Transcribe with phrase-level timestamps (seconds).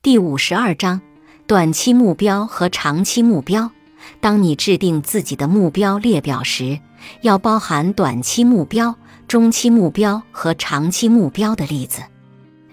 [0.00, 1.00] 第五十二章：
[1.48, 3.68] 短期目标和长期目标。
[4.20, 6.78] 当你制定自己的目标列表时，
[7.22, 8.94] 要包含短期目标、
[9.26, 12.00] 中期目标和长期目标的例子。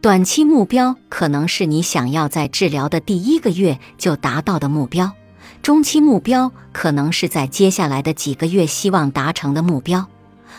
[0.00, 5.10] 短期目标可能是你想要在治疗的第一个月就达到的目标，
[5.60, 10.06] 中期目标可能是在接下来的几个月希望达成的目标，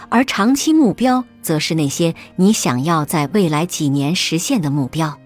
[0.09, 5.17] 而长期目标则是那些你想要在未来几年实现的目标。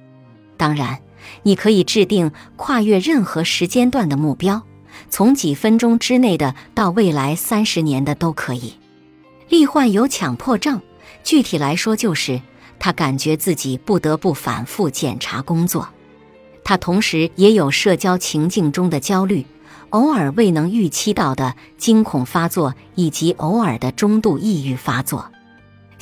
[0.58, 1.00] 当然。
[1.44, 4.64] 你可以制定跨越任何时间段的目标，
[5.10, 8.74] 从几分钟之内的到未来三十年的都可以。
[9.50, 10.82] 例患有强迫症，
[11.24, 12.42] 具体来说就是
[12.80, 15.90] 他感觉自己不得不反复检查工作。
[16.64, 19.46] 他同时也有社交情境中的焦虑，
[19.90, 25.30] 偶尔未能预期到的惊恐发作，以及偶尔的中度抑郁发作。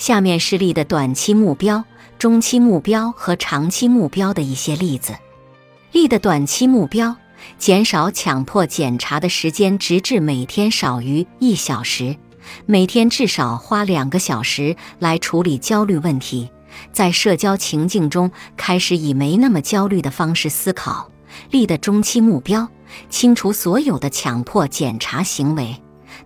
[0.02, 1.86] 下面是立的短期目标。
[2.18, 5.14] 中期目标和长期目标的一些例子：
[5.92, 7.16] 立的短期目标，
[7.60, 12.16] 减少强迫检查的时间，直至每天少于一小时，
[12.66, 16.50] 每天至少花两个小时来处理焦虑问题。
[16.92, 21.12] 在社交情境中，开始以没那么焦虑的方式思考。
[21.52, 22.68] 立的中期目标，
[23.12, 25.76] 清除所有的强迫检查行为。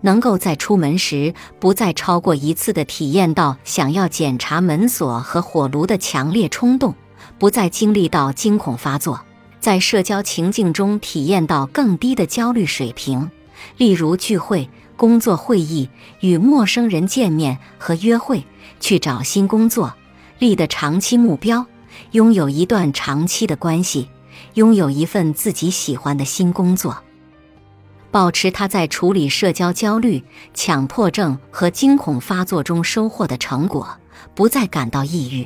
[0.02, 6.94] 能够在出门时不再超过一次的体验到想要检查门锁和火炉的强烈冲动，
[7.38, 9.22] 不再经历到惊恐发作，
[9.60, 13.30] 在社交情境中体验到更低的焦虑水平，
[13.78, 18.44] 例如聚会、工作会议、与陌生人见面和约会、
[18.80, 19.94] 去找新工作。
[20.38, 21.66] 立的长期目标：
[22.12, 24.10] 拥有一段长期的关系，
[24.56, 27.05] 拥有一份自己喜欢的新工作。
[28.16, 33.86] 保持他在处理社交焦虑、强迫症和惊恐发作中收获的成果，
[34.34, 35.46] 不再感到抑郁。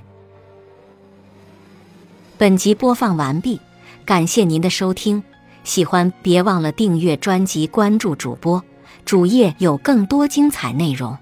[2.38, 3.60] 本集播放完毕，
[4.06, 5.24] 感谢您的收听，
[5.64, 8.64] 喜欢别忘了订阅专辑、关注主播，
[9.04, 11.18] 主页有更多精彩内容。